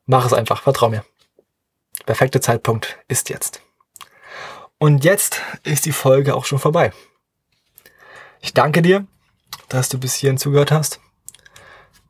Mach 0.05 0.25
es 0.25 0.33
einfach, 0.33 0.61
vertrau 0.61 0.89
mir. 0.89 1.03
Der 1.99 2.05
perfekte 2.05 2.39
Zeitpunkt 2.39 2.97
ist 3.07 3.29
jetzt. 3.29 3.61
Und 4.77 5.03
jetzt 5.03 5.41
ist 5.63 5.85
die 5.85 5.91
Folge 5.91 6.35
auch 6.35 6.45
schon 6.45 6.59
vorbei. 6.59 6.93
Ich 8.41 8.53
danke 8.53 8.81
dir, 8.81 9.05
dass 9.69 9.89
du 9.89 9.99
bis 9.99 10.15
hierhin 10.15 10.37
zugehört 10.37 10.71
hast. 10.71 10.99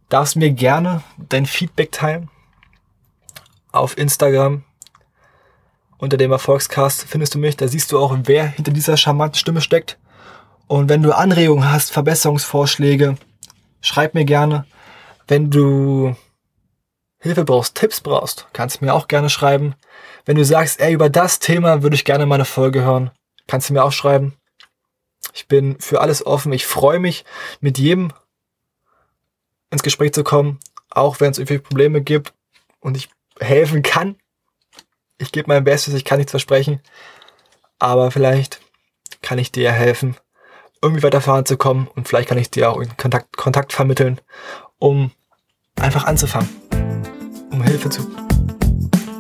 darfst 0.10 0.36
mir 0.36 0.52
gerne 0.52 1.04
dein 1.18 1.46
Feedback 1.46 1.92
teilen. 1.92 2.30
Auf 3.72 3.98
Instagram 3.98 4.64
unter 5.98 6.18
dem 6.18 6.32
Erfolgscast 6.32 7.06
findest 7.08 7.36
du 7.36 7.40
mich. 7.40 7.58
Da 7.58 7.68
siehst 7.68 7.92
du 7.92 8.00
auch, 8.00 8.16
wer 8.24 8.46
hinter 8.46 8.72
dieser 8.72 8.98
charmanten 8.98 9.40
Stimme 9.40 9.62
steckt. 9.62 9.98
Und 10.68 10.90
wenn 10.90 11.02
du 11.02 11.16
Anregungen 11.16 11.72
hast, 11.72 11.92
Verbesserungsvorschläge, 11.92 13.18
schreib 13.82 14.14
mir 14.14 14.26
gerne. 14.26 14.66
Wenn 15.28 15.50
du 15.50 16.16
Hilfe 17.20 17.46
brauchst, 17.46 17.76
Tipps 17.76 18.02
brauchst, 18.02 18.48
kannst 18.54 18.80
du 18.82 18.86
mir 18.86 18.94
auch 18.94 19.08
gerne 19.08 19.30
schreiben. 19.30 19.76
Wenn 20.26 20.36
du 20.36 20.46
sagst, 20.46 20.80
ey, 20.80 20.94
über 20.94 21.10
das 21.10 21.40
Thema 21.40 21.84
würde 21.84 21.96
ich 21.96 22.06
gerne 22.06 22.26
meine 22.26 22.46
Folge 22.46 22.82
hören, 22.82 23.12
kannst 23.48 23.70
du 23.70 23.74
mir 23.74 23.84
auch 23.84 23.92
schreiben. 23.92 24.34
Ich 25.34 25.48
bin 25.48 25.80
für 25.80 26.02
alles 26.02 26.26
offen. 26.26 26.52
Ich 26.54 26.66
freue 26.66 27.00
mich, 27.00 27.26
mit 27.60 27.78
jedem 27.78 28.12
ins 29.70 29.84
Gespräch 29.84 30.14
zu 30.14 30.24
kommen, 30.24 30.60
auch 30.90 31.20
wenn 31.20 31.32
es 31.32 31.38
irgendwie 31.38 31.60
Probleme 31.60 32.02
gibt 32.02 32.34
und 32.80 32.98
ich 32.98 33.10
helfen 33.40 33.84
kann. 33.84 34.16
Ich 35.20 35.32
gebe 35.32 35.48
mein 35.48 35.64
Bestes, 35.64 35.96
ich 35.96 36.06
kann 36.06 36.20
nichts 36.20 36.30
versprechen, 36.30 36.80
aber 37.80 38.12
vielleicht 38.12 38.62
kann 39.24 39.40
ich 39.40 39.52
dir 39.52 39.72
helfen, 39.72 40.16
irgendwie 40.80 41.02
weiter 41.02 41.22
voranzukommen 41.22 41.88
und 41.88 42.08
vielleicht 42.08 42.30
kann 42.30 42.38
ich 42.38 42.52
dir 42.52 42.70
auch 42.70 42.80
Kontakt, 42.98 43.36
Kontakt 43.36 43.74
vermitteln, 43.74 44.22
um 44.78 45.10
einfach 45.76 46.06
anzufangen, 46.06 46.48
um 47.52 47.64
Hilfe 47.64 47.90
zu, 47.90 48.08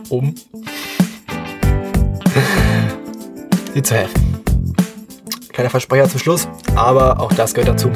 um 0.09 0.35
dir 3.73 3.83
zu 3.83 3.95
helfen. 3.95 4.43
Kleiner 5.49 5.71
Versprecher 5.71 6.07
zum 6.07 6.19
Schluss, 6.19 6.47
aber 6.75 7.19
auch 7.19 7.33
das 7.33 7.55
gehört 7.55 7.69
dazu. 7.69 7.91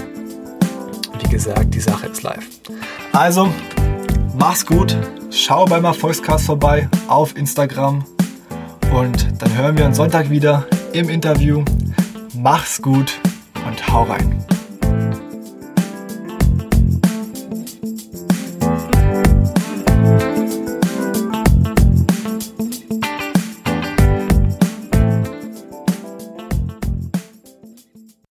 Wie 1.19 1.29
gesagt, 1.29 1.75
die 1.75 1.79
Sache 1.79 2.07
ist 2.07 2.23
live. 2.23 2.47
Also, 3.13 3.53
mach's 4.33 4.65
gut, 4.65 4.97
schau 5.31 5.65
beim 5.65 5.85
Erfolgscast 5.85 6.45
vorbei 6.45 6.89
auf 7.07 7.35
Instagram 7.35 8.03
und 8.93 9.41
dann 9.41 9.57
hören 9.57 9.77
wir 9.77 9.85
uns 9.85 9.97
Sonntag 9.97 10.29
wieder 10.29 10.67
im 10.93 11.09
Interview. 11.09 11.63
Mach's 12.35 12.81
gut 12.81 13.19
und 13.65 13.91
hau 13.91 14.03
rein. 14.03 14.45